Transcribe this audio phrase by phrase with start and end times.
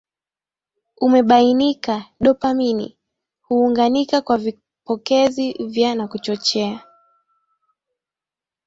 [1.01, 2.97] umebainika Dopamini
[3.41, 6.85] huunganika kwa vipokezi vya na kuchochea